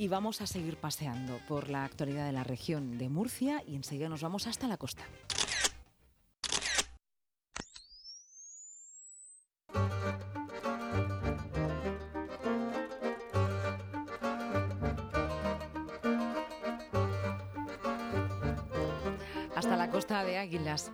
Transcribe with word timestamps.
Y 0.00 0.06
vamos 0.06 0.40
a 0.40 0.46
seguir 0.46 0.76
paseando 0.76 1.40
por 1.48 1.68
la 1.68 1.84
actualidad 1.84 2.24
de 2.24 2.32
la 2.32 2.44
región 2.44 2.98
de 2.98 3.08
Murcia 3.08 3.64
y 3.66 3.74
enseguida 3.74 4.08
nos 4.08 4.22
vamos 4.22 4.46
hasta 4.46 4.68
la 4.68 4.76
costa. 4.76 5.02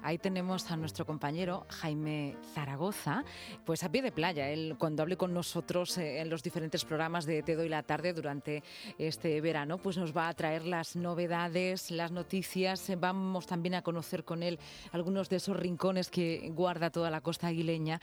Ahí 0.02 0.18
tenemos 0.18 0.70
a 0.70 0.76
nuestro 0.76 1.04
compañero 1.04 1.66
Jaime 1.68 2.36
Zaragoza, 2.54 3.24
pues 3.64 3.82
a 3.82 3.90
pie 3.90 4.02
de 4.02 4.12
playa. 4.12 4.48
Él 4.48 4.76
cuando 4.78 5.02
hable 5.02 5.16
con 5.16 5.34
nosotros 5.34 5.98
eh, 5.98 6.20
en 6.20 6.30
los 6.30 6.44
diferentes 6.44 6.84
programas 6.84 7.26
de 7.26 7.42
Te 7.42 7.56
doy 7.56 7.68
la 7.68 7.82
tarde 7.82 8.12
durante 8.12 8.62
este 8.98 9.40
verano, 9.40 9.78
pues 9.78 9.98
nos 9.98 10.16
va 10.16 10.28
a 10.28 10.34
traer 10.34 10.64
las 10.64 10.94
novedades, 10.94 11.90
las 11.90 12.12
noticias. 12.12 12.88
Vamos 13.00 13.48
también 13.48 13.74
a 13.74 13.82
conocer 13.82 14.24
con 14.24 14.44
él 14.44 14.60
algunos 14.92 15.28
de 15.28 15.36
esos 15.36 15.56
rincones 15.56 16.08
que 16.08 16.52
guarda 16.54 16.90
toda 16.90 17.10
la 17.10 17.20
costa 17.20 17.48
aguileña. 17.48 18.00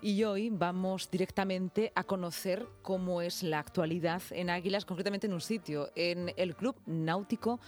Y 0.00 0.24
hoy 0.24 0.50
vamos 0.50 1.08
directamente 1.08 1.92
a 1.94 2.02
conocer 2.02 2.66
cómo 2.82 3.22
es 3.22 3.44
la 3.44 3.60
actualidad 3.60 4.22
en 4.30 4.50
Águilas, 4.50 4.84
concretamente 4.84 5.28
en 5.28 5.34
un 5.34 5.40
sitio, 5.40 5.92
en 5.94 6.32
el 6.36 6.56
Club 6.56 6.74
Náutico 6.86 7.60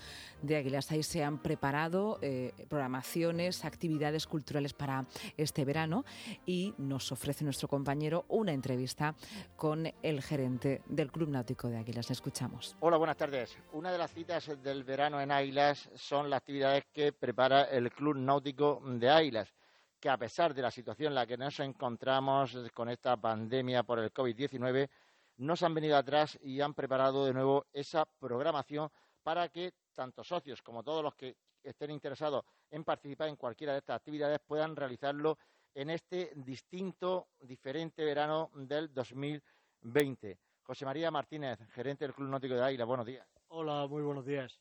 de 0.42 0.56
Águilas. 0.56 0.90
Ahí 0.90 1.04
se 1.04 1.22
han 1.22 1.38
preparado 1.38 2.18
eh, 2.20 2.52
programaciones, 2.68 3.43
actividades 3.64 4.26
culturales 4.26 4.72
para 4.72 5.06
este 5.36 5.64
verano 5.64 6.04
y 6.46 6.74
nos 6.78 7.12
ofrece 7.12 7.44
nuestro 7.44 7.68
compañero 7.68 8.24
una 8.28 8.52
entrevista 8.52 9.14
con 9.56 9.92
el 10.02 10.22
gerente 10.22 10.82
del 10.86 11.12
Club 11.12 11.28
Náutico 11.28 11.68
de 11.68 11.76
Águilas. 11.76 12.10
Escuchamos. 12.10 12.76
Hola, 12.80 12.96
buenas 12.96 13.16
tardes. 13.16 13.56
Una 13.72 13.92
de 13.92 13.98
las 13.98 14.12
citas 14.12 14.50
del 14.62 14.84
verano 14.84 15.20
en 15.20 15.30
Águilas 15.30 15.90
son 15.94 16.30
las 16.30 16.38
actividades 16.38 16.84
que 16.92 17.12
prepara 17.12 17.64
el 17.64 17.90
Club 17.92 18.16
Náutico 18.16 18.80
de 18.84 19.10
Águilas 19.10 19.52
que 20.00 20.10
a 20.10 20.18
pesar 20.18 20.52
de 20.52 20.60
la 20.60 20.70
situación 20.70 21.12
en 21.12 21.14
la 21.14 21.26
que 21.26 21.38
nos 21.38 21.58
encontramos 21.60 22.54
con 22.74 22.90
esta 22.90 23.16
pandemia 23.16 23.84
por 23.84 23.98
el 23.98 24.12
COVID-19, 24.12 24.90
nos 25.38 25.62
han 25.62 25.72
venido 25.72 25.96
atrás 25.96 26.38
y 26.42 26.60
han 26.60 26.74
preparado 26.74 27.24
de 27.24 27.32
nuevo 27.32 27.64
esa 27.72 28.04
programación 28.04 28.90
para 29.24 29.48
que 29.48 29.72
tanto 29.94 30.22
socios 30.22 30.62
como 30.62 30.84
todos 30.84 31.02
los 31.02 31.14
que 31.14 31.36
estén 31.62 31.90
interesados 31.90 32.44
en 32.70 32.84
participar 32.84 33.28
en 33.28 33.36
cualquiera 33.36 33.72
de 33.72 33.78
estas 33.78 33.96
actividades 33.96 34.38
puedan 34.46 34.76
realizarlo 34.76 35.38
en 35.74 35.90
este 35.90 36.30
distinto, 36.36 37.28
diferente 37.40 38.04
verano 38.04 38.50
del 38.54 38.92
2020. 38.92 40.38
José 40.62 40.84
María 40.84 41.10
Martínez, 41.10 41.58
gerente 41.72 42.04
del 42.04 42.14
Club 42.14 42.28
Náutico 42.28 42.54
de 42.54 42.62
Águila, 42.62 42.84
buenos 42.84 43.06
días. 43.06 43.26
Hola, 43.48 43.86
muy 43.88 44.02
buenos 44.02 44.26
días. 44.26 44.60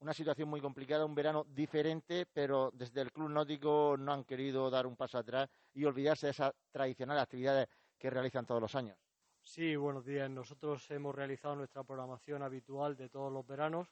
Una 0.00 0.12
situación 0.12 0.48
muy 0.48 0.60
complicada, 0.60 1.04
un 1.04 1.14
verano 1.14 1.44
diferente, 1.48 2.26
pero 2.32 2.70
desde 2.74 3.00
el 3.00 3.12
Club 3.12 3.30
Náutico 3.30 3.96
no 3.98 4.12
han 4.12 4.24
querido 4.24 4.68
dar 4.68 4.86
un 4.86 4.96
paso 4.96 5.18
atrás 5.18 5.48
y 5.72 5.84
olvidarse 5.84 6.26
de 6.26 6.32
esas 6.32 6.52
tradicionales 6.70 7.22
actividades 7.22 7.68
que 7.98 8.10
realizan 8.10 8.44
todos 8.44 8.60
los 8.60 8.74
años. 8.74 8.98
Sí, 9.44 9.76
buenos 9.76 10.06
días. 10.06 10.30
Nosotros 10.30 10.88
hemos 10.92 11.14
realizado 11.14 11.56
nuestra 11.56 11.82
programación 11.82 12.42
habitual 12.42 12.96
de 12.96 13.08
todos 13.08 13.30
los 13.30 13.46
veranos 13.46 13.88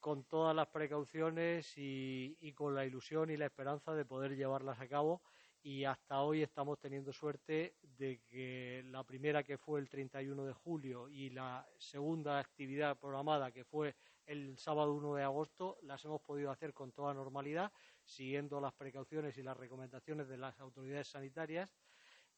con 0.00 0.24
todas 0.24 0.54
las 0.54 0.66
precauciones 0.66 1.72
y, 1.76 2.52
con 2.54 2.74
la 2.74 2.84
ilusión 2.84 3.30
y 3.30 3.36
la 3.36 3.46
esperanza 3.46 3.94
de 3.94 4.04
poder 4.04 4.36
llevarlas 4.36 4.78
a 4.80 4.88
cabo 4.88 5.22
y 5.62 5.84
hasta 5.84 6.20
hoy 6.20 6.42
estamos 6.42 6.78
teniendo 6.80 7.12
suerte 7.12 7.76
de 7.82 8.20
que 8.26 8.82
la 8.86 9.04
primera 9.04 9.44
que 9.44 9.56
fue 9.56 9.80
el 9.80 9.88
31 9.88 10.44
de 10.44 10.52
julio 10.52 11.08
y 11.08 11.30
la 11.30 11.66
segunda 11.78 12.38
actividad 12.38 12.98
programada 12.98 13.52
que 13.52 13.64
fue 13.64 13.94
el 14.26 14.58
sábado 14.58 14.92
1 14.92 15.14
de 15.14 15.22
agosto 15.22 15.78
las 15.82 16.04
hemos 16.04 16.20
podido 16.20 16.50
hacer 16.50 16.74
con 16.74 16.92
toda 16.92 17.14
normalidad 17.14 17.72
siguiendo 18.04 18.60
las 18.60 18.74
precauciones 18.74 19.38
y 19.38 19.42
las 19.42 19.56
recomendaciones 19.56 20.28
de 20.28 20.36
las 20.36 20.60
autoridades 20.60 21.08
sanitarias 21.08 21.74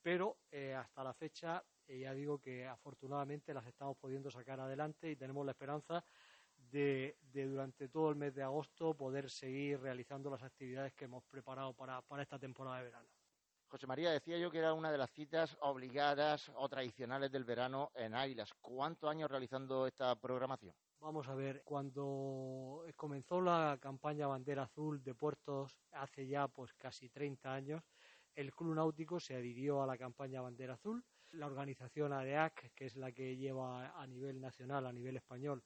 pero 0.03 0.39
eh, 0.53 0.73
hasta 0.73 1.03
la 1.03 1.15
fecha 1.15 1.65
eh, 1.89 2.01
ya 2.01 2.15
digo 2.15 2.39
que 2.39 2.67
afortunadamente 2.67 3.55
las 3.55 3.67
estamos 3.67 3.97
pudiendo 3.97 4.31
sacar 4.31 4.61
adelante 4.61 5.11
y 5.11 5.17
tenemos 5.17 5.45
la 5.45 5.53
esperanza 5.53 6.05
de, 6.71 7.17
durante 7.33 7.89
todo 7.89 8.11
el 8.11 8.17
mes 8.17 8.35
de 8.35 8.43
agosto 8.43 8.95
poder 8.95 9.31
seguir 9.31 9.81
realizando 9.81 10.31
las 10.31 10.43
actividades 10.43 10.93
que 10.95 11.05
hemos 11.05 11.25
preparado 11.25 11.73
para, 11.75 12.03
esta 12.21 12.39
temporada 12.39 12.79
de 12.79 12.85
verano. 12.85 13.09
José 13.69 13.87
María, 13.87 14.11
decía 14.11 14.39
yo 14.39 14.51
que 14.51 14.59
era 14.59 14.73
una 14.73 14.93
de 14.93 14.99
las 14.99 15.11
citas 15.11 15.57
obligadas 15.61 16.51
o 16.55 16.69
tradicionales 16.69 17.33
del 17.33 17.45
verano 17.45 17.91
en 17.95 18.15
Águilas. 18.15 18.53
¿Cuántos 18.61 19.11
años 19.11 19.31
realizando 19.31 19.87
esta 19.87 20.15
programación? 20.15 20.75
Vamos 21.01 21.29
a 21.29 21.35
ver, 21.35 21.63
cuando 21.65 22.85
comenzó 22.95 23.41
la 23.41 23.77
campaña 23.81 24.29
Bandera 24.29 24.63
Azul 24.63 25.03
de 25.03 25.15
puertos 25.15 25.77
hace 25.93 26.27
ya 26.27 26.49
pues 26.49 26.73
casi 26.75 27.09
30 27.09 27.53
años, 27.53 27.83
el 28.37 28.55
Club 28.55 28.75
Náutico 28.75 29.19
se 29.19 29.35
adhirió 29.35 29.83
a 29.83 29.87
la 29.87 29.97
campaña 29.97 30.43
Bandera 30.43 30.75
Azul. 30.75 31.05
La 31.33 31.47
organización 31.47 32.13
ADEAC, 32.13 32.73
que 32.75 32.87
es 32.87 32.97
la 32.97 33.13
que 33.13 33.37
lleva 33.37 34.01
a 34.01 34.07
nivel 34.07 34.41
nacional, 34.41 34.87
a 34.87 34.93
nivel 34.93 35.17
español, 35.17 35.63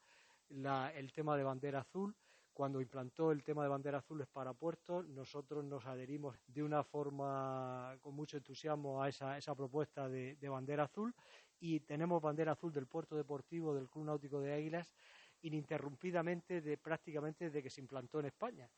el 0.51 1.13
tema 1.13 1.37
de 1.37 1.45
bandera 1.45 1.81
azul. 1.81 2.15
Cuando 2.53 2.81
implantó 2.81 3.31
el 3.33 3.43
tema 3.45 3.63
de 3.63 3.69
bandera 3.69 3.99
azules 3.99 4.27
para 4.27 4.53
puertos, 4.53 5.07
nosotros 5.09 5.65
nos 5.65 5.87
adherimos 5.87 6.37
de 6.47 6.63
una 6.63 6.83
forma 6.83 7.97
con 8.01 8.15
mucho 8.15 8.37
entusiasmo 8.37 9.03
a 9.03 9.09
esa, 9.09 9.39
esa 9.39 9.55
propuesta 9.55 10.09
de, 10.09 10.37
bandera 10.49 10.85
azul 10.85 11.15
y 11.61 11.81
tenemos 11.81 12.21
bandera 12.21 12.53
azul 12.53 12.73
del 12.73 12.87
puerto 12.87 13.17
deportivo 13.17 13.75
del 13.75 13.89
Club 13.89 14.07
Náutico 14.07 14.41
de 14.41 14.53
Águilas 14.53 14.93
ininterrumpidamente 15.43 16.61
de 16.61 16.77
prácticamente 16.77 17.47
desde 17.47 17.63
que 17.63 17.71
se 17.71 17.81
implantó 17.81 18.21
en 18.21 18.27
España. 18.27 18.69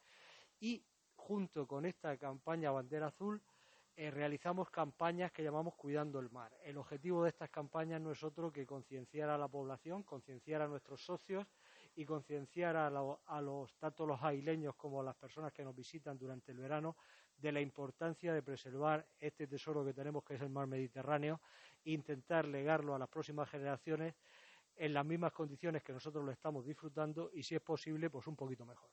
Y 0.60 0.84
junto 1.16 1.66
con 1.66 1.86
esta 1.86 2.16
campaña 2.18 2.70
bandera 2.70 3.06
azul 3.06 3.42
eh, 3.94 4.10
realizamos 4.10 4.70
campañas 4.70 5.32
que 5.32 5.42
llamamos 5.42 5.74
Cuidando 5.74 6.18
el 6.18 6.30
Mar. 6.30 6.56
El 6.64 6.78
objetivo 6.78 7.22
de 7.22 7.28
estas 7.28 7.50
campañas 7.50 8.00
no 8.00 8.12
es 8.12 8.22
otro 8.22 8.50
que 8.50 8.66
concienciar 8.66 9.28
a 9.28 9.36
la 9.36 9.48
población, 9.48 10.02
concienciar 10.02 10.62
a 10.62 10.68
nuestros 10.68 11.04
socios 11.04 11.46
y 11.94 12.06
concienciar 12.06 12.76
a, 12.76 12.90
los, 12.90 13.76
tanto 13.78 14.06
los 14.06 14.22
aileños 14.22 14.74
como 14.76 15.00
a 15.00 15.04
las 15.04 15.16
personas 15.16 15.52
que 15.52 15.62
nos 15.62 15.76
visitan 15.76 16.16
durante 16.16 16.52
el 16.52 16.58
verano 16.58 16.96
de 17.36 17.52
la 17.52 17.60
importancia 17.60 18.32
de 18.32 18.42
preservar 18.42 19.06
este 19.18 19.46
tesoro 19.46 19.84
que 19.84 19.92
tenemos 19.92 20.24
que 20.24 20.34
es 20.36 20.40
el 20.40 20.48
mar 20.48 20.66
Mediterráneo 20.66 21.40
e 21.84 21.90
intentar 21.90 22.46
legarlo 22.46 22.94
a 22.94 22.98
las 22.98 23.08
próximas 23.08 23.50
generaciones 23.50 24.14
en 24.76 24.94
las 24.94 25.04
mismas 25.04 25.32
condiciones 25.32 25.82
que 25.82 25.92
nosotros 25.92 26.24
lo 26.24 26.32
estamos 26.32 26.64
disfrutando 26.64 27.30
y 27.34 27.42
si 27.42 27.54
es 27.54 27.60
posible 27.60 28.08
pues 28.08 28.26
un 28.26 28.36
poquito 28.36 28.64
mejor. 28.64 28.90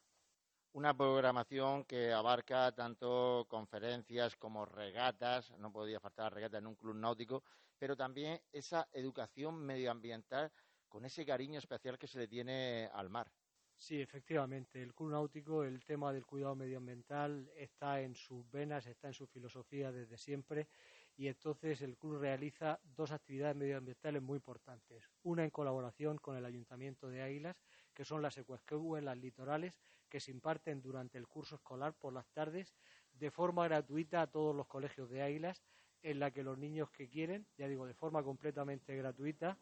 Una 0.72 0.96
programación 0.96 1.84
que 1.86 2.12
abarca 2.14 2.72
tanto 2.74 3.46
conferencias 3.50 4.36
como 4.36 4.66
regatas, 4.66 5.52
no 5.58 5.72
podía 5.72 6.00
faltar 6.00 6.34
regatas 6.34 6.60
en 6.60 6.68
un 6.68 6.76
club 6.76 6.96
náutico, 6.96 7.44
pero 7.78 7.96
también 7.98 8.42
esa 8.52 8.88
educación 8.92 9.56
medioambiental 9.66 10.52
con 10.88 11.06
ese 11.06 11.26
cariño 11.26 11.60
especial 11.60 11.98
que 11.98 12.08
se 12.08 12.20
le 12.20 12.28
tiene 12.28 12.90
al 12.94 13.10
mar. 13.10 13.32
Sí, 13.76 14.02
efectivamente. 14.02 14.82
El 14.84 14.94
Club 14.94 15.12
Náutico, 15.12 15.64
el 15.64 15.86
tema 15.86 16.12
del 16.12 16.26
cuidado 16.26 16.54
medioambiental 16.54 17.50
está 17.56 18.02
en 18.02 18.14
sus 18.14 18.50
venas, 18.52 18.86
está 18.86 19.08
en 19.08 19.14
su 19.14 19.26
filosofía 19.26 19.92
desde 19.92 20.18
siempre 20.18 20.68
y 21.16 21.28
entonces 21.28 21.82
el 21.82 21.98
club 21.98 22.20
realiza 22.20 22.80
dos 22.84 23.12
actividades 23.12 23.56
medioambientales 23.56 24.22
muy 24.22 24.36
importantes. 24.36 25.10
Una 25.24 25.46
en 25.46 25.50
colaboración 25.50 26.18
con 26.18 26.36
el 26.36 26.46
Ayuntamiento 26.46 27.08
de 27.08 27.22
Águilas, 27.22 27.56
que 28.00 28.06
son 28.06 28.22
las 28.22 28.38
ecuesqueu 28.38 28.96
en 28.96 29.04
las 29.04 29.18
litorales, 29.18 29.74
que 30.08 30.22
se 30.22 30.32
imparten 30.32 30.82
durante 30.82 31.18
el 31.18 31.28
curso 31.28 31.56
escolar 31.56 31.94
por 31.94 32.14
las 32.14 32.26
tardes 32.30 32.74
de 33.12 33.30
forma 33.30 33.68
gratuita 33.68 34.22
a 34.22 34.28
todos 34.28 34.56
los 34.56 34.68
colegios 34.68 35.10
de 35.10 35.22
Águilas, 35.22 35.62
en 36.02 36.22
la 36.22 36.32
que 36.32 36.42
los 36.42 36.58
niños 36.58 36.90
que 36.92 37.10
quieren, 37.10 37.46
ya 37.58 37.68
digo, 37.68 37.86
de 37.86 37.94
forma 37.94 38.24
completamente 38.24 38.96
gratuita, 38.96 39.58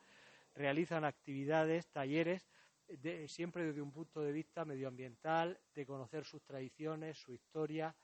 realizan 0.54 1.04
actividades, 1.04 1.88
talleres, 1.88 2.48
siempre 3.26 3.66
desde 3.66 3.82
un 3.82 3.92
punto 3.92 4.22
de 4.22 4.32
vista 4.32 4.66
medioambiental, 4.66 5.60
de 5.74 5.88
conocer 5.88 6.24
sus 6.24 6.44
tradiciones, 6.44 7.18
su 7.18 7.34
historia 7.34 7.96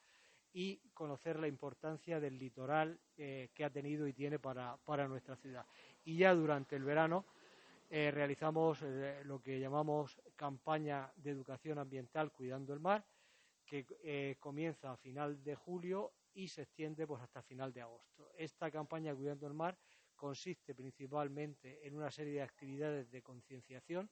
y 0.51 0.77
conocer 0.95 1.39
la 1.39 1.47
importancia 1.47 2.19
del 2.19 2.39
litoral 2.39 3.00
eh, 3.18 3.51
que 3.53 3.65
ha 3.65 3.69
tenido 3.69 4.07
y 4.07 4.13
tiene 4.13 4.39
para, 4.39 4.79
nuestra 5.07 5.36
ciudad. 5.36 5.68
Y 6.03 6.18
ya 6.18 6.33
durante 6.33 6.75
el 6.75 6.83
verano 6.86 7.24
eh, 7.95 8.10
realizamos 8.10 8.81
eh, 8.81 9.22
lo 9.24 9.40
que 9.40 9.60
llamamos 9.60 10.19
campaña 10.36 11.13
de 11.16 11.30
educación 11.30 11.78
ambiental 11.78 12.31
Cuidando 12.31 12.74
el 12.74 12.80
Mar, 12.80 13.06
que 13.63 14.36
comienza 14.40 14.92
a 14.92 14.98
final 14.98 15.44
de 15.44 15.54
julio 15.54 16.13
y 16.34 16.48
se 16.48 16.63
extiende 16.63 17.06
pues, 17.06 17.22
hasta 17.22 17.44
final 17.44 17.72
de 17.72 17.81
agosto. 17.81 18.31
Esta 18.36 18.72
campaña 18.72 19.13
Cuidando 19.13 19.45
el 19.45 19.54
Mar 19.54 19.78
consiste 20.16 20.74
principalmente 20.74 21.86
en 21.86 21.95
una 21.95 22.10
serie 22.10 22.34
de 22.34 22.42
actividades 22.42 23.12
de 23.12 23.22
concienciación 23.22 24.10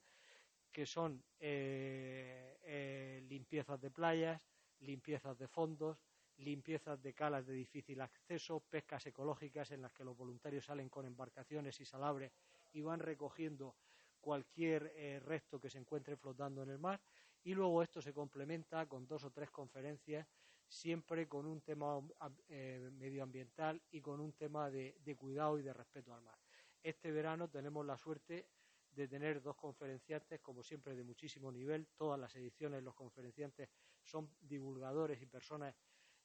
que 0.70 0.86
son 0.86 1.20
eh, 1.40 2.58
eh, 2.62 3.20
limpiezas 3.28 3.80
de 3.80 3.90
playas, 3.90 4.40
limpiezas 4.78 5.36
de 5.36 5.48
fondos, 5.48 5.98
limpiezas 6.42 7.00
de 7.02 7.14
calas 7.14 7.46
de 7.46 7.54
difícil 7.54 8.00
acceso, 8.00 8.60
pescas 8.60 9.06
ecológicas 9.06 9.70
en 9.70 9.82
las 9.82 9.92
que 9.92 10.04
los 10.04 10.16
voluntarios 10.16 10.66
salen 10.66 10.88
con 10.88 11.06
embarcaciones 11.06 11.80
y 11.80 11.84
salabres 11.84 12.32
y 12.72 12.82
van 12.82 13.00
recogiendo 13.00 13.76
cualquier 14.20 14.92
eh, 14.94 15.20
resto 15.20 15.60
que 15.60 15.70
se 15.70 15.78
encuentre 15.78 16.16
flotando 16.16 16.62
en 16.62 16.70
el 16.70 16.78
mar 16.78 17.00
y 17.44 17.54
luego 17.54 17.82
esto 17.82 18.00
se 18.00 18.12
complementa 18.12 18.86
con 18.86 19.06
dos 19.06 19.24
o 19.24 19.30
tres 19.30 19.50
conferencias 19.50 20.26
siempre 20.72 21.28
con 21.28 21.44
un 21.44 21.60
tema 21.60 22.00
eh, 22.48 22.90
medioambiental 22.92 23.82
y 23.90 24.00
con 24.00 24.20
un 24.20 24.32
tema 24.32 24.70
de, 24.70 25.16
cuidado 25.18 25.58
y 25.58 25.62
de 25.62 25.72
respeto 25.72 26.14
al 26.14 26.22
mar. 26.22 26.38
Este 26.82 27.12
verano 27.12 27.48
tenemos 27.48 27.84
la 27.84 27.96
suerte 27.98 28.48
de 28.90 29.08
tener 29.08 29.42
dos 29.42 29.56
conferenciantes, 29.56 30.40
como 30.40 30.62
siempre, 30.62 30.94
de 30.94 31.02
muchísimo 31.02 31.52
nivel. 31.52 31.88
Todas 31.96 32.18
las 32.18 32.34
ediciones 32.36 32.82
los 32.82 32.94
conferenciantes 32.94 33.68
son 34.02 34.30
divulgadores 34.40 35.20
y 35.20 35.26
personas 35.26 35.74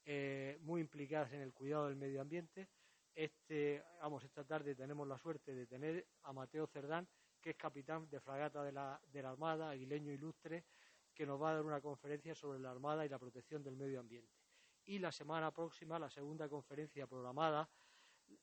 eh, 0.09 0.57
muy 0.61 0.79
implicadas 0.79 1.33
en 1.33 1.41
el 1.41 1.53
cuidado 1.53 1.87
del 1.87 1.97
medio 1.97 2.21
ambiente. 2.21 2.69
Este, 3.13 3.83
vamos, 3.99 4.23
esta 4.23 4.45
tarde 4.45 4.73
tenemos 4.73 5.05
la 5.05 5.17
suerte 5.17 5.53
de 5.53 5.67
tener 5.67 6.07
a 6.23 6.31
Mateo 6.31 6.65
Cerdán, 6.65 7.05
que 7.41 7.49
es 7.49 7.57
capitán 7.57 8.09
de 8.09 8.21
fragata 8.21 8.63
de 8.63 8.71
la, 8.71 9.01
Armada, 9.25 9.69
aguileño 9.69 10.13
ilustre, 10.13 10.63
que 11.13 11.25
nos 11.25 11.41
va 11.41 11.49
a 11.49 11.53
dar 11.55 11.65
una 11.65 11.81
conferencia 11.81 12.33
sobre 12.33 12.57
la 12.57 12.71
Armada 12.71 13.05
y 13.05 13.09
la 13.09 13.19
protección 13.19 13.61
del 13.61 13.75
medio 13.75 13.99
ambiente. 13.99 14.31
Y 14.85 14.99
la 14.99 15.11
semana 15.11 15.51
próxima, 15.51 15.99
la 15.99 16.09
segunda 16.09 16.47
conferencia 16.47 17.05
programada, 17.05 17.69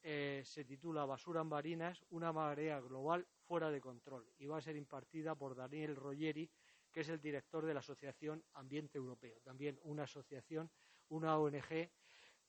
eh, 0.02 0.42
se 0.44 0.66
titula 0.66 1.06
Basuras 1.06 1.46
marinas, 1.46 2.04
una 2.10 2.30
marea 2.30 2.78
global 2.80 3.26
fuera 3.46 3.70
de 3.70 3.80
control 3.80 4.30
y 4.36 4.44
va 4.44 4.58
a 4.58 4.60
ser 4.60 4.76
impartida 4.76 5.34
por 5.34 5.56
Daniel 5.56 5.96
Rogeri, 5.96 6.50
que 6.92 7.00
es 7.00 7.08
el 7.08 7.22
director 7.22 7.64
de 7.64 7.72
la 7.72 7.80
Asociación 7.80 8.44
Ambiente 8.52 8.98
Europeo, 8.98 9.40
también 9.40 9.78
una 9.82 10.02
asociación, 10.02 10.70
una 11.08 11.38
ONG 11.38 11.90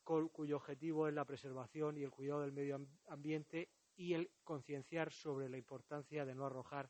cuyo 0.03 0.57
objetivo 0.57 1.07
es 1.07 1.13
la 1.13 1.25
preservación 1.25 1.97
y 1.97 2.03
el 2.03 2.11
cuidado 2.11 2.41
del 2.41 2.51
medio 2.51 2.85
ambiente 3.07 3.69
y 3.95 4.13
el 4.13 4.29
concienciar 4.43 5.11
sobre 5.11 5.49
la 5.49 5.57
importancia 5.57 6.25
de 6.25 6.35
no 6.35 6.45
arrojar 6.45 6.89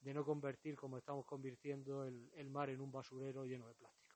de 0.00 0.14
no 0.14 0.24
convertir, 0.24 0.76
como 0.76 0.98
estamos 0.98 1.26
convirtiendo, 1.26 2.04
el, 2.04 2.50
mar 2.50 2.70
en 2.70 2.80
un 2.80 2.92
basurero 2.92 3.44
lleno 3.44 3.66
de 3.66 3.74
plástico. 3.74 4.14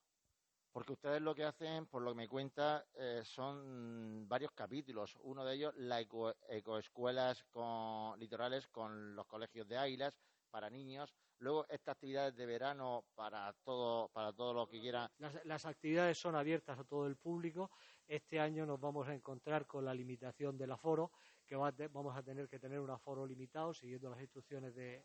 Porque 0.73 0.93
ustedes 0.93 1.21
lo 1.21 1.35
que 1.35 1.45
hacen, 1.45 1.87
por 1.87 2.03
lo 2.03 2.13
que 2.13 2.17
me 2.17 2.29
cuenta, 2.29 2.87
eh, 2.95 3.23
son 3.25 4.29
varios 4.29 4.53
capítulos. 4.53 5.17
Uno 5.23 5.45
de 5.45 5.55
ellos, 5.57 5.75
las 5.77 6.07
ecoescuelas 6.49 7.43
con, 7.51 8.19
litorales 8.21 8.69
con 8.69 9.17
los 9.17 9.27
colegios 9.27 9.67
de 9.67 9.79
águilas 9.79 10.15
para 10.49 10.71
niños. 10.71 11.13
Luego, 11.41 11.67
estas 11.71 11.97
actividades 11.97 12.37
de 12.37 12.45
verano 12.45 13.05
para 13.15 13.53
todo, 13.65 14.09
para 14.11 14.33
todo 14.33 14.53
lo 14.53 14.69
que 14.69 14.79
quieran. 14.79 15.11
las, 15.45 15.65
actividades 15.65 16.19
son 16.19 16.35
abiertas 16.35 16.79
a 16.79 16.85
todo 16.85 17.07
el 17.07 17.17
público. 17.17 17.71
Este 18.07 18.39
año 18.39 18.67
nos 18.67 18.79
vamos 18.79 19.09
a 19.09 19.15
encontrar 19.15 19.67
con 19.67 19.85
la 19.85 19.95
limitación 19.95 20.59
del 20.59 20.73
aforo 20.73 21.11
que 21.51 21.57
vamos 21.57 22.17
a 22.17 22.23
tener 22.23 22.49
que 22.49 22.61
tener 22.61 22.79
un 22.79 22.91
aforo 22.91 23.27
limitado 23.27 23.75
siguiendo 23.75 24.09
las 24.09 24.21
instrucciones 24.21 24.73
de, 24.73 25.05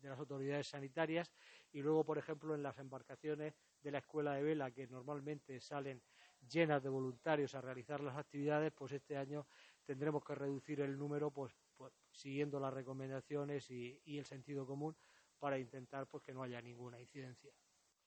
las 0.00 0.18
autoridades 0.18 0.68
sanitarias 0.68 1.30
y 1.72 1.82
luego, 1.82 2.04
por 2.04 2.16
ejemplo, 2.16 2.54
en 2.54 2.62
las 2.62 2.78
embarcaciones 2.78 3.52
de 3.82 3.90
la 3.90 3.98
escuela 3.98 4.32
de 4.32 4.42
vela 4.42 4.70
que 4.70 4.86
normalmente 4.86 5.60
salen 5.60 6.02
llenas 6.48 6.82
de 6.82 6.88
voluntarios 6.88 7.54
a 7.54 7.60
realizar 7.60 8.00
las 8.00 8.16
actividades, 8.16 8.72
pues 8.72 8.92
este 8.92 9.18
año 9.18 9.46
tendremos 9.84 10.24
que 10.24 10.34
reducir 10.34 10.80
el 10.80 10.96
número 10.96 11.30
pues, 11.30 11.54
pues 11.76 11.92
siguiendo 12.12 12.58
las 12.58 12.72
recomendaciones 12.72 13.70
y, 13.70 14.00
el 14.06 14.24
sentido 14.24 14.66
común 14.66 14.96
para 15.38 15.58
intentar 15.58 16.06
pues 16.06 16.22
que 16.22 16.34
no 16.34 16.42
haya 16.42 16.60
ninguna 16.60 17.00
incidencia. 17.00 17.50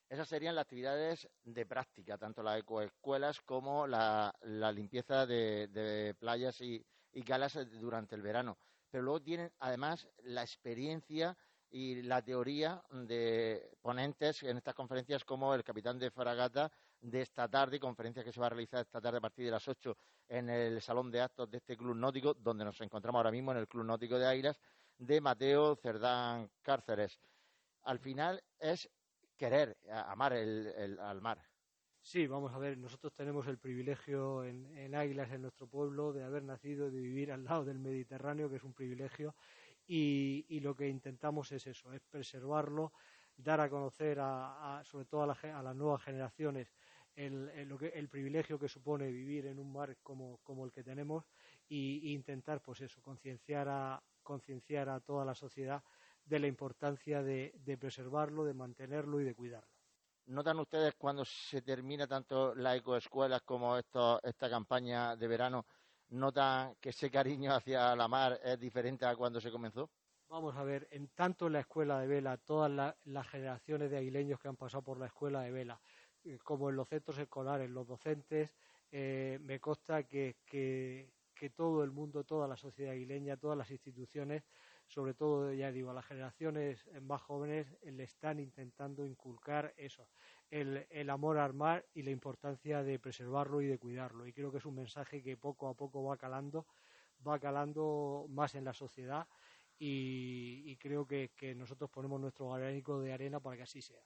Esas 0.08 0.28
serían 0.28 0.54
las 0.54 0.64
actividades 0.64 1.28
de 1.42 1.64
práctica, 1.64 2.18
tanto 2.18 2.42
las 2.42 2.60
ecoescuelas 2.60 3.40
como 3.40 3.86
la, 3.86 4.34
limpieza 4.74 5.26
de 5.26 6.14
playas 6.18 6.60
y, 6.60 6.84
y 7.12 7.22
galas 7.22 7.56
eh, 7.56 7.64
durante 7.64 8.14
el 8.14 8.22
verano. 8.22 8.58
Pero 8.90 9.04
luego 9.04 9.22
tienen 9.22 9.52
además 9.60 10.08
la 10.24 10.42
experiencia 10.42 11.36
y 11.70 12.02
la 12.02 12.22
teoría 12.22 12.82
de 12.90 13.78
ponentes 13.80 14.42
en 14.42 14.58
estas 14.58 14.74
conferencias 14.74 15.24
como 15.24 15.54
el 15.54 15.64
capitán 15.64 15.98
de 15.98 16.10
fragata 16.10 16.70
de 17.00 17.22
esta 17.22 17.48
tarde, 17.48 17.80
conferencia 17.80 18.22
que 18.22 18.32
se 18.32 18.40
va 18.40 18.46
a 18.46 18.50
realizar 18.50 18.82
esta 18.82 19.00
tarde 19.00 19.18
a 19.18 19.22
partir 19.22 19.46
de 19.46 19.50
las 19.50 19.66
8 19.66 19.96
en 20.28 20.50
el 20.50 20.80
salón 20.82 21.10
de 21.10 21.22
actos 21.22 21.50
de 21.50 21.56
este 21.56 21.76
club 21.76 21.96
náutico, 21.96 22.34
donde 22.34 22.64
nos 22.64 22.80
encontramos 22.82 23.18
ahora 23.18 23.30
mismo 23.30 23.52
en 23.52 23.58
el 23.58 23.68
club 23.68 23.84
náutico 23.84 24.18
de 24.18 24.26
Airas, 24.26 24.60
de 25.06 25.20
Mateo 25.20 25.74
Cerdán 25.76 26.48
Cárceres. 26.62 27.18
Al 27.82 27.98
final 27.98 28.42
es 28.60 28.88
querer, 29.36 29.76
amar 29.90 30.32
el, 30.32 30.98
al 31.00 31.20
mar. 31.20 31.42
Sí, 32.00 32.26
vamos 32.26 32.52
a 32.52 32.58
ver, 32.58 32.78
nosotros 32.78 33.12
tenemos 33.12 33.46
el 33.48 33.58
privilegio 33.58 34.44
en, 34.44 34.94
Águilas, 34.94 35.32
en 35.32 35.42
nuestro 35.42 35.66
pueblo, 35.66 36.12
de 36.12 36.22
haber 36.22 36.44
nacido, 36.44 36.90
de 36.90 37.00
vivir 37.00 37.32
al 37.32 37.44
lado 37.44 37.64
del 37.64 37.78
Mediterráneo, 37.78 38.48
que 38.48 38.56
es 38.56 38.62
un 38.62 38.74
privilegio, 38.74 39.34
y, 39.86 40.60
lo 40.60 40.74
que 40.76 40.88
intentamos 40.88 41.50
es 41.50 41.66
eso, 41.66 41.92
es 41.92 42.00
preservarlo, 42.02 42.92
dar 43.36 43.60
a 43.60 43.68
conocer, 43.68 44.18
a, 44.20 44.82
sobre 44.84 45.06
todo 45.06 45.22
a, 45.22 45.62
las 45.62 45.76
nuevas 45.76 46.02
generaciones, 46.02 46.72
el, 47.16 48.08
privilegio 48.08 48.58
que 48.58 48.68
supone 48.68 49.10
vivir 49.10 49.46
en 49.46 49.58
un 49.58 49.72
mar 49.72 49.96
como, 50.02 50.64
el 50.64 50.72
que 50.72 50.84
tenemos 50.84 51.24
e 51.68 51.74
intentar, 52.04 52.62
pues 52.62 52.80
eso, 52.80 53.00
concienciar 53.00 53.68
a, 53.68 54.02
concienciar 54.22 54.88
a 54.88 55.00
toda 55.00 55.24
la 55.24 55.34
sociedad 55.34 55.82
de 56.24 56.38
la 56.38 56.46
importancia 56.46 57.22
de 57.22 57.78
preservarlo, 57.78 58.44
de 58.44 58.54
mantenerlo 58.54 59.20
y 59.20 59.24
de 59.24 59.34
cuidarlo. 59.34 59.72
¿Notan 60.26 60.60
ustedes 60.60 60.94
cuando 60.94 61.24
se 61.24 61.62
termina 61.62 62.06
tanto 62.06 62.54
la 62.54 62.76
ecoescuelas 62.76 63.42
como 63.42 63.76
esta 63.76 64.50
campaña 64.50 65.16
de 65.16 65.26
verano, 65.26 65.66
notan 66.10 66.76
que 66.80 66.90
ese 66.90 67.10
cariño 67.10 67.52
hacia 67.52 67.96
la 67.96 68.06
mar 68.06 68.40
es 68.42 68.58
diferente 68.58 69.04
a 69.04 69.16
cuando 69.16 69.40
se 69.40 69.50
comenzó? 69.50 69.90
Vamos 70.28 70.56
a 70.56 70.62
ver, 70.62 70.86
en 70.90 71.08
tanto 71.08 71.48
en 71.48 71.54
la 71.54 71.60
escuela 71.60 71.98
de 71.98 72.06
vela, 72.06 72.36
todas 72.38 72.94
las 73.04 73.28
generaciones 73.28 73.90
de 73.90 73.98
aguileños 73.98 74.38
que 74.40 74.48
han 74.48 74.56
pasado 74.56 74.82
por 74.82 74.98
la 74.98 75.06
escuela 75.06 75.42
de 75.42 75.50
vela, 75.50 75.80
eh, 76.24 76.38
como 76.42 76.70
en 76.70 76.76
los 76.76 76.88
centros 76.88 77.18
escolares, 77.18 77.68
los 77.68 77.86
docentes, 77.86 78.54
eh, 78.90 79.38
me 79.42 79.58
consta 79.60 80.04
que, 80.04 80.36
que 80.46 81.10
todo 81.56 81.82
el 81.82 81.90
mundo, 81.90 82.24
toda 82.24 82.46
la 82.46 82.56
sociedad 82.56 82.92
aguileña, 82.92 83.36
todas 83.36 83.58
las 83.58 83.70
instituciones 83.70 84.44
sobre 84.92 85.14
todo, 85.14 85.52
ya 85.54 85.72
digo, 85.72 85.90
a 85.90 85.94
las 85.94 86.04
generaciones 86.04 86.86
más 87.00 87.22
jóvenes 87.22 87.66
le 87.82 88.04
están 88.04 88.38
intentando 88.38 89.06
inculcar 89.06 89.72
eso, 89.78 90.06
el, 90.50 91.08
amor 91.08 91.38
al 91.38 91.54
mar 91.54 91.86
y 91.94 92.02
la 92.02 92.10
importancia 92.10 92.82
de 92.82 92.98
preservarlo 92.98 93.62
y 93.62 93.66
de 93.66 93.78
cuidarlo. 93.78 94.26
Y 94.26 94.34
creo 94.34 94.52
que 94.52 94.58
es 94.58 94.66
un 94.66 94.74
mensaje 94.74 95.22
que 95.22 95.38
poco 95.38 95.68
a 95.68 95.74
poco 95.74 96.04
va 96.04 96.18
calando, 96.18 96.66
va 97.26 97.38
calando 97.38 98.26
más 98.28 98.54
en 98.54 98.64
la 98.64 98.74
sociedad 98.74 99.26
y, 99.78 100.76
creo 100.76 101.06
que, 101.06 101.30
nosotros 101.56 101.88
ponemos 101.88 102.20
nuestro 102.20 102.50
granito 102.50 103.00
de 103.00 103.14
arena 103.14 103.40
para 103.40 103.56
que 103.56 103.62
así 103.62 103.80
sea. 103.80 104.02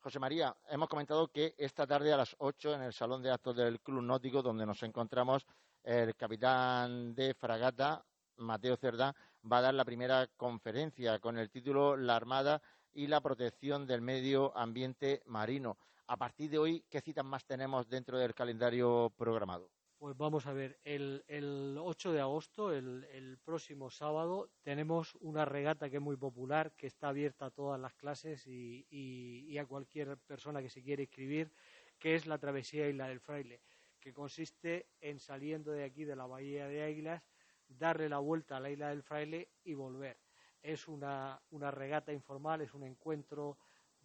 José 0.00 0.18
María, 0.18 0.56
hemos 0.68 0.88
comentado 0.88 1.28
que 1.28 1.54
esta 1.58 1.86
tarde 1.86 2.12
a 2.12 2.16
las 2.16 2.36
8 2.38 2.74
en 2.74 2.82
el 2.82 2.92
Salón 2.92 3.22
de 3.22 3.30
Actos 3.30 3.56
del 3.56 3.80
Club 3.80 4.02
Náutico, 4.02 4.42
donde 4.42 4.64
nos 4.64 4.82
encontramos, 4.82 5.46
el 5.82 6.14
capitán 6.14 7.14
de 7.14 7.34
fragata, 7.34 8.04
Mateo 8.36 8.76
Cerdá, 8.76 9.14
va 9.50 9.58
a 9.58 9.62
dar 9.62 9.74
la 9.74 9.84
primera 9.84 10.28
conferencia 10.36 11.18
con 11.18 11.38
el 11.38 11.50
título 11.50 11.96
La 11.96 12.16
Armada 12.16 12.62
y 12.92 13.08
la 13.08 13.20
protección 13.20 13.86
del 13.86 14.00
medio 14.00 14.56
ambiente 14.56 15.22
marino. 15.26 15.76
A 16.06 16.16
partir 16.16 16.50
de 16.50 16.58
hoy, 16.58 16.84
¿qué 16.88 17.00
citas 17.00 17.24
más 17.24 17.44
tenemos 17.44 17.88
dentro 17.88 18.18
del 18.18 18.34
calendario 18.34 19.12
programado? 19.16 19.75
Pues 19.98 20.14
vamos 20.14 20.46
a 20.46 20.52
ver, 20.52 20.78
el, 20.84 21.78
8 21.80 22.12
de 22.12 22.20
agosto, 22.20 22.70
el, 22.70 23.38
próximo 23.42 23.88
sábado, 23.88 24.50
tenemos 24.60 25.14
una 25.20 25.46
regata 25.46 25.88
que 25.88 25.96
es 25.96 26.02
muy 26.02 26.16
popular, 26.18 26.72
que 26.76 26.86
está 26.86 27.08
abierta 27.08 27.46
a 27.46 27.50
todas 27.50 27.80
las 27.80 27.94
clases 27.94 28.46
y, 28.46 29.56
a 29.58 29.64
cualquier 29.64 30.18
persona 30.18 30.60
que 30.60 30.68
se 30.68 30.82
quiera 30.82 31.00
inscribir, 31.00 31.50
que 31.98 32.14
es 32.14 32.26
la 32.26 32.36
Travesía 32.36 32.88
Isla 32.90 33.08
del 33.08 33.20
Fraile, 33.20 33.62
que 33.98 34.12
consiste 34.12 34.90
en 35.00 35.18
saliendo 35.18 35.72
de 35.72 35.84
aquí, 35.84 36.04
de 36.04 36.14
la 36.14 36.26
Bahía 36.26 36.68
de 36.68 36.82
Águilas, 36.82 37.22
darle 37.66 38.10
la 38.10 38.18
vuelta 38.18 38.58
a 38.58 38.60
la 38.60 38.70
isla 38.70 38.90
del 38.90 39.02
fraile 39.02 39.48
y 39.64 39.72
volver. 39.72 40.18
Es 40.62 40.88
una, 40.88 41.40
regata 41.50 42.12
informal, 42.12 42.60
es 42.60 42.74
un 42.74 42.84
encuentro 42.84 43.56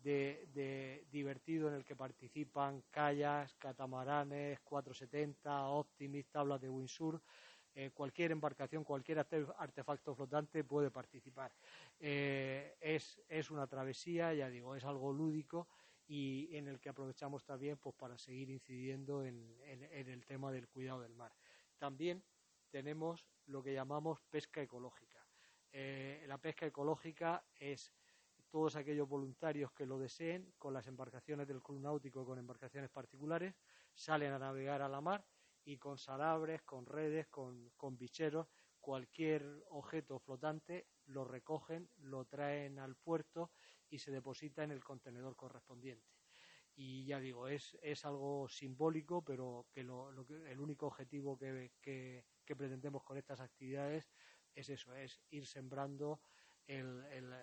de, 0.03 1.05
divertido 1.11 1.67
en 1.67 1.75
el 1.75 1.85
que 1.85 1.95
participan 1.95 2.83
kayaks, 2.89 3.55
catamaranes, 3.55 4.59
470, 4.61 5.67
Optimist, 5.67 6.31
tablas 6.31 6.61
de 6.61 6.69
windsurf. 6.69 7.21
Eh, 7.73 7.91
cualquier 7.93 8.31
embarcación, 8.31 8.83
cualquier 8.83 9.19
artefacto 9.19 10.13
flotante 10.13 10.63
puede 10.63 10.91
participar. 10.91 11.53
Eh, 11.99 12.75
es, 12.81 13.49
una 13.49 13.67
travesía, 13.67 14.33
ya 14.33 14.49
digo, 14.49 14.75
es 14.75 14.83
algo 14.83 15.13
lúdico 15.13 15.69
y 16.07 16.55
en 16.57 16.67
el 16.67 16.79
que 16.81 16.89
aprovechamos 16.89 17.45
también 17.45 17.77
pues, 17.77 17.95
para 17.95 18.17
seguir 18.17 18.49
incidiendo 18.49 19.23
en, 19.23 19.55
en 19.63 20.09
el 20.09 20.25
tema 20.25 20.51
del 20.51 20.67
cuidado 20.67 21.01
del 21.01 21.15
mar. 21.15 21.31
También 21.77 22.21
tenemos 22.69 23.25
lo 23.45 23.63
que 23.63 23.73
llamamos 23.73 24.19
pesca 24.29 24.61
ecológica. 24.61 25.25
Eh, 25.73 26.25
la 26.27 26.37
pesca 26.37 26.65
ecológica 26.65 27.43
es 27.55 27.93
todos 28.51 28.75
aquellos 28.75 29.07
voluntarios 29.07 29.71
que 29.71 29.85
lo 29.85 29.97
deseen 29.97 30.53
con 30.57 30.73
las 30.73 30.85
embarcaciones 30.85 31.47
del 31.47 31.61
club 31.61 31.79
náutico, 31.79 32.25
con 32.25 32.37
embarcaciones 32.37 32.89
particulares, 32.89 33.55
salen 33.93 34.33
a 34.33 34.39
navegar 34.39 34.81
a 34.81 34.89
la 34.89 34.99
mar 35.01 35.25
y 35.63 35.77
con 35.77 35.97
salabres, 35.97 36.61
con 36.63 36.85
redes, 36.85 37.27
con, 37.27 37.71
bicheros, 37.97 38.47
cualquier 38.79 39.63
objeto 39.69 40.19
flotante 40.19 40.87
lo 41.05 41.23
recogen, 41.23 41.89
lo 41.97 42.25
traen 42.25 42.77
al 42.79 42.95
puerto 42.95 43.51
y 43.89 43.99
se 43.99 44.11
deposita 44.11 44.63
en 44.63 44.71
el 44.71 44.83
contenedor 44.83 45.35
correspondiente. 45.35 46.07
Y 46.75 47.05
ya 47.05 47.19
digo, 47.19 47.47
es, 47.47 47.77
es 47.81 48.05
algo 48.05 48.47
simbólico, 48.49 49.23
pero 49.23 49.67
que, 49.71 49.83
lo, 49.83 50.09
el 50.09 50.59
único 50.59 50.87
objetivo 50.87 51.37
que, 51.37 51.71
que, 51.81 52.25
pretendemos 52.45 53.03
con 53.03 53.17
estas 53.17 53.39
actividades 53.39 54.11
es 54.53 54.69
eso, 54.69 54.93
es 54.93 55.21
ir 55.29 55.45
sembrando 55.45 56.19
el, 56.67 57.33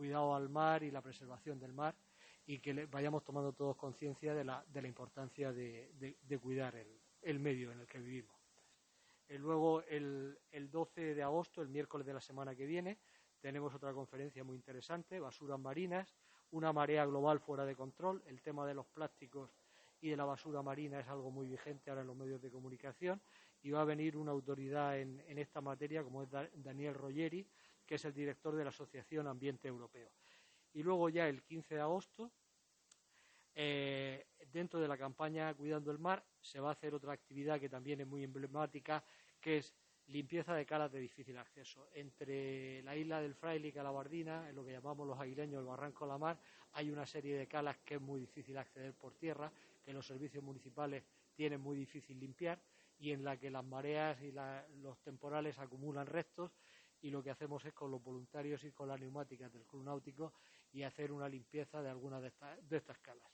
cuidado 0.00 0.34
al 0.34 0.48
mar 0.48 0.82
y 0.82 0.90
la 0.90 1.02
preservación 1.02 1.60
del 1.60 1.74
mar 1.74 1.94
y 2.46 2.58
que 2.58 2.86
vayamos 2.86 3.22
tomando 3.22 3.52
todos 3.52 3.76
conciencia 3.76 4.34
de 4.34 4.44
la, 4.44 4.64
de 4.72 4.80
la 4.80 4.88
importancia 4.88 5.52
de, 5.52 6.38
cuidar 6.40 6.74
el 7.20 7.38
medio 7.38 7.70
en 7.70 7.80
el 7.80 7.86
que 7.86 7.98
vivimos. 7.98 8.34
Eh, 9.28 9.38
luego, 9.38 9.82
el, 9.82 10.38
12 10.72 11.14
de 11.14 11.22
agosto, 11.22 11.60
el 11.60 11.68
miércoles 11.68 12.06
de 12.06 12.14
la 12.14 12.20
semana 12.22 12.56
que 12.56 12.64
viene, 12.64 12.96
tenemos 13.42 13.74
otra 13.74 13.92
conferencia 13.92 14.42
muy 14.42 14.56
interesante, 14.56 15.20
basuras 15.20 15.60
marinas, 15.60 16.16
una 16.52 16.72
marea 16.72 17.04
global 17.04 17.38
fuera 17.38 17.66
de 17.66 17.76
control. 17.76 18.22
El 18.26 18.40
tema 18.40 18.66
de 18.66 18.72
los 18.72 18.86
plásticos 18.86 19.50
y 20.00 20.08
de 20.08 20.16
la 20.16 20.24
basura 20.24 20.62
marina 20.62 20.98
es 20.98 21.08
algo 21.08 21.30
muy 21.30 21.46
vigente 21.46 21.90
ahora 21.90 22.00
en 22.00 22.06
los 22.06 22.16
medios 22.16 22.40
de 22.40 22.50
comunicación 22.50 23.20
y 23.62 23.70
va 23.70 23.82
a 23.82 23.84
venir 23.84 24.16
una 24.16 24.30
autoridad 24.30 24.98
en, 24.98 25.20
esta 25.38 25.60
materia 25.60 26.02
como 26.02 26.22
es 26.22 26.28
Daniel 26.54 26.94
Rogeri, 26.94 27.46
que 27.86 27.96
es 27.96 28.04
el 28.04 28.12
director 28.12 28.54
de 28.54 28.64
la 28.64 28.70
Asociación 28.70 29.26
Ambiente 29.26 29.68
Europeo. 29.68 30.10
Y 30.72 30.82
luego 30.82 31.08
ya 31.08 31.28
el 31.28 31.42
15 31.42 31.74
de 31.74 31.80
agosto, 31.80 32.30
eh, 33.54 34.26
dentro 34.52 34.80
de 34.80 34.88
la 34.88 34.96
campaña 34.96 35.52
Cuidando 35.54 35.90
el 35.90 35.98
Mar, 35.98 36.24
se 36.40 36.60
va 36.60 36.70
a 36.70 36.72
hacer 36.72 36.94
otra 36.94 37.12
actividad 37.12 37.58
que 37.58 37.68
también 37.68 38.00
es 38.00 38.06
muy 38.06 38.22
emblemática, 38.22 39.04
que 39.40 39.58
es 39.58 39.74
limpieza 40.06 40.54
de 40.54 40.66
calas 40.66 40.92
de 40.92 41.00
difícil 41.00 41.36
acceso. 41.38 41.88
Entre 41.94 42.82
la 42.82 42.96
isla 42.96 43.20
del 43.20 43.34
Fraile 43.34 43.68
y 43.68 43.72
Calabardina, 43.72 44.48
en 44.48 44.56
lo 44.56 44.64
que 44.64 44.72
llamamos 44.72 45.06
los 45.06 45.18
aguileños 45.18 45.60
el 45.60 45.66
Barranco 45.66 46.04
de 46.04 46.12
la 46.12 46.18
Mar, 46.18 46.38
hay 46.72 46.90
una 46.90 47.06
serie 47.06 47.36
de 47.36 47.46
calas 47.46 47.78
que 47.78 47.94
es 47.94 48.00
muy 48.00 48.20
difícil 48.20 48.56
acceder 48.58 48.94
por 48.94 49.14
tierra, 49.14 49.52
que 49.82 49.92
los 49.92 50.06
servicios 50.06 50.42
municipales 50.42 51.04
tienen 51.34 51.60
muy 51.60 51.76
difícil 51.76 52.18
limpiar 52.18 52.60
y 52.98 53.12
en 53.12 53.24
la 53.24 53.36
que 53.38 53.50
las 53.50 53.64
mareas 53.64 54.20
y 54.22 54.32
los 54.32 55.00
temporales 55.00 55.58
acumulan 55.58 56.06
restos 56.06 56.52
y 57.02 57.10
lo 57.10 57.22
que 57.22 57.30
hacemos 57.30 57.64
es 57.64 57.72
con 57.72 57.90
los 57.90 58.02
voluntarios 58.02 58.64
y 58.64 58.72
con 58.72 58.88
las 58.88 59.00
neumáticas 59.00 59.52
del 59.52 59.64
club 59.64 59.84
náutico 59.84 60.32
y 60.72 60.82
hacer 60.82 61.12
una 61.12 61.28
limpieza 61.28 61.82
de 61.82 61.90
algunas 61.90 62.22
de, 62.22 62.76
estas 62.76 62.98
calas. 62.98 63.30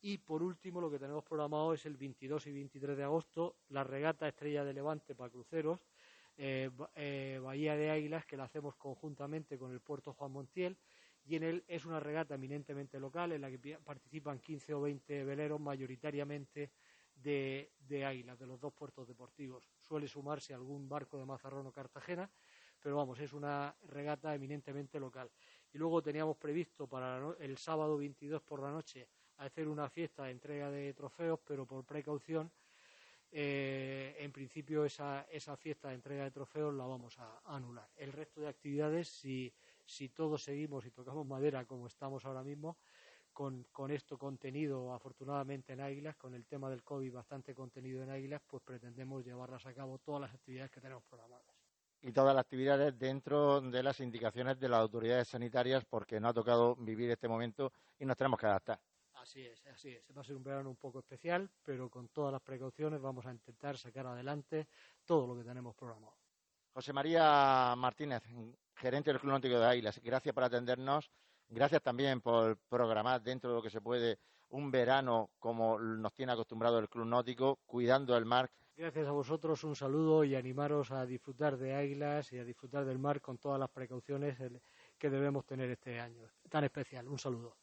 Y 0.00 0.18
por 0.18 0.42
último, 0.42 0.80
lo 0.80 0.90
que 0.90 0.98
tenemos 0.98 1.24
programado 1.24 1.72
es 1.72 1.86
el 1.86 1.96
22 1.96 2.46
y 2.46 2.52
23 2.52 2.96
de 2.96 3.04
agosto, 3.04 3.56
la 3.70 3.84
regata 3.84 4.28
Estrella 4.28 4.64
de 4.64 4.74
Levante 4.74 5.14
para 5.14 5.30
cruceros, 5.30 5.80
eh, 6.36 6.70
eh, 6.94 7.40
Bahía 7.42 7.76
de 7.76 7.90
Águilas, 7.90 8.26
que 8.26 8.36
la 8.36 8.44
hacemos 8.44 8.76
conjuntamente 8.76 9.58
con 9.58 9.72
el 9.72 9.80
puerto 9.80 10.12
Juan 10.12 10.32
Montiel. 10.32 10.76
Y 11.26 11.36
en 11.36 11.42
él 11.42 11.64
es 11.68 11.86
una 11.86 12.00
regata 12.00 12.34
eminentemente 12.34 13.00
local 13.00 13.32
en 13.32 13.40
la 13.40 13.50
que 13.50 13.78
participan 13.78 14.40
15 14.40 14.74
o 14.74 14.82
20 14.82 15.24
veleros, 15.24 15.58
mayoritariamente 15.58 16.70
de, 17.14 17.72
de 17.78 18.04
Águilas, 18.04 18.38
de 18.38 18.46
los 18.46 18.60
dos 18.60 18.74
puertos 18.74 19.08
deportivos. 19.08 19.70
Suele 19.80 20.06
sumarse 20.06 20.52
algún 20.52 20.86
barco 20.86 21.18
de 21.18 21.24
Mazarrón 21.24 21.66
o 21.66 21.72
Cartagena, 21.72 22.30
pero 22.84 22.96
vamos, 22.96 23.18
es 23.18 23.32
una 23.32 23.74
regata 23.88 24.34
eminentemente 24.34 25.00
local. 25.00 25.30
Y 25.72 25.78
luego 25.78 26.02
teníamos 26.02 26.36
previsto 26.36 26.86
para 26.86 27.34
el 27.40 27.56
sábado 27.56 27.96
22 27.96 28.42
por 28.42 28.60
la 28.60 28.70
noche 28.70 29.08
hacer 29.38 29.68
una 29.68 29.88
fiesta 29.88 30.24
de 30.24 30.32
entrega 30.32 30.70
de 30.70 30.92
trofeos, 30.92 31.40
pero 31.46 31.64
por 31.64 31.82
precaución, 31.86 32.52
eh, 33.32 34.14
en 34.18 34.30
principio 34.30 34.84
esa, 34.84 35.22
esa 35.30 35.56
fiesta 35.56 35.88
de 35.88 35.94
entrega 35.94 36.24
de 36.24 36.30
trofeos 36.30 36.74
la 36.74 36.84
vamos 36.84 37.18
a, 37.18 37.40
anular. 37.46 37.88
El 37.96 38.12
resto 38.12 38.42
de 38.42 38.48
actividades, 38.48 39.08
si, 39.08 39.50
si 39.86 40.10
todos 40.10 40.44
seguimos 40.44 40.84
y 40.84 40.90
tocamos 40.90 41.26
madera 41.26 41.64
como 41.64 41.86
estamos 41.86 42.22
ahora 42.26 42.42
mismo, 42.42 42.76
con, 43.32 43.64
con, 43.72 43.90
esto 43.90 44.18
contenido 44.18 44.92
afortunadamente 44.92 45.72
en 45.72 45.80
Águilas, 45.80 46.16
con 46.16 46.34
el 46.34 46.44
tema 46.44 46.68
del 46.68 46.82
COVID 46.82 47.14
bastante 47.14 47.54
contenido 47.54 48.02
en 48.02 48.10
Águilas, 48.10 48.42
pues 48.46 48.62
pretendemos 48.62 49.24
llevarlas 49.24 49.64
a 49.64 49.72
cabo 49.72 49.98
todas 50.00 50.20
las 50.20 50.34
actividades 50.34 50.70
que 50.70 50.82
tenemos 50.82 51.02
programadas. 51.04 51.53
Y 52.06 52.12
todas 52.12 52.34
las 52.34 52.44
actividades 52.44 52.98
dentro 52.98 53.62
de 53.62 53.82
las 53.82 53.98
indicaciones 54.00 54.60
de 54.60 54.68
las 54.68 54.80
autoridades 54.80 55.26
sanitarias, 55.26 55.86
porque 55.86 56.20
no 56.20 56.28
ha 56.28 56.34
tocado 56.34 56.76
vivir 56.76 57.10
este 57.10 57.28
momento 57.28 57.72
y 57.98 58.04
nos 58.04 58.14
tenemos 58.14 58.38
que 58.38 58.44
adaptar. 58.44 58.78
Así 59.14 59.40
es, 59.46 59.66
así 59.68 59.88
es. 59.88 60.04
Va 60.14 60.20
a 60.20 60.24
ser 60.24 60.36
un 60.36 60.44
verano 60.44 60.68
un 60.68 60.76
poco 60.76 60.98
especial, 60.98 61.50
pero 61.62 61.88
con 61.88 62.08
todas 62.08 62.30
las 62.30 62.42
precauciones 62.42 63.00
vamos 63.00 63.24
a 63.24 63.32
intentar 63.32 63.78
sacar 63.78 64.06
adelante 64.06 64.68
todo 65.06 65.26
lo 65.26 65.34
que 65.34 65.48
tenemos 65.48 65.74
programado. 65.74 66.18
José 66.74 66.92
María 66.92 67.74
Martínez, 67.74 68.22
gerente 68.76 69.10
del 69.10 69.18
Club 69.18 69.32
Náutico 69.32 69.58
de 69.58 69.66
Águilas, 69.66 69.98
gracias 70.02 70.34
por 70.34 70.44
atendernos. 70.44 71.10
Gracias 71.48 71.80
también 71.80 72.20
por 72.20 72.58
programar 72.68 73.22
dentro 73.22 73.48
de 73.48 73.56
lo 73.56 73.62
que 73.62 73.70
se 73.70 73.80
puede 73.80 74.18
un 74.50 74.70
verano 74.70 75.30
como 75.38 75.78
nos 75.78 76.12
tiene 76.12 76.32
acostumbrado 76.32 76.78
el 76.78 76.90
Club 76.90 77.06
Náutico, 77.06 77.60
cuidando 77.64 78.14
el 78.14 78.26
mar. 78.26 78.50
Gracias 78.76 79.06
a 79.06 79.12
vosotros, 79.12 79.62
un 79.62 79.76
saludo 79.76 80.24
y 80.24 80.34
animaros 80.34 80.90
a 80.90 81.06
disfrutar 81.06 81.56
de 81.56 81.76
Águilas 81.76 82.32
y 82.32 82.38
a 82.38 82.44
disfrutar 82.44 82.84
del 82.84 82.98
mar 82.98 83.20
con 83.20 83.38
todas 83.38 83.60
las 83.60 83.70
precauciones 83.70 84.36
que 84.98 85.10
debemos 85.10 85.46
tener 85.46 85.70
este 85.70 86.00
año 86.00 86.28
tan 86.50 86.64
especial. 86.64 87.06
Un 87.06 87.18
saludo. 87.18 87.56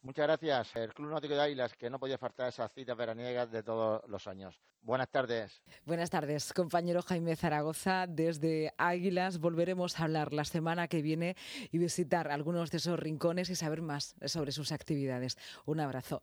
Muchas 0.00 0.26
gracias. 0.26 0.76
El 0.76 0.94
Club 0.94 1.10
Náutico 1.10 1.34
de 1.34 1.42
Águilas, 1.42 1.74
que 1.74 1.90
no 1.90 1.98
podía 1.98 2.16
faltar 2.16 2.48
esas 2.48 2.72
citas 2.72 2.96
veraniegas 2.96 3.50
de 3.50 3.62
todos 3.62 4.02
los 4.08 4.26
años. 4.26 4.58
Buenas 4.80 5.10
tardes. 5.10 5.60
Buenas 5.84 6.08
tardes, 6.08 6.52
compañero 6.54 7.02
Jaime 7.02 7.36
Zaragoza. 7.36 8.06
Desde 8.06 8.72
Águilas 8.78 9.38
volveremos 9.40 10.00
a 10.00 10.04
hablar 10.04 10.32
la 10.32 10.44
semana 10.44 10.88
que 10.88 11.02
viene 11.02 11.36
y 11.70 11.76
visitar 11.76 12.30
algunos 12.30 12.70
de 12.70 12.78
esos 12.78 12.98
rincones 12.98 13.50
y 13.50 13.54
saber 13.54 13.82
más 13.82 14.14
sobre 14.24 14.52
sus 14.52 14.72
actividades. 14.72 15.36
Un 15.66 15.80
abrazo. 15.80 16.16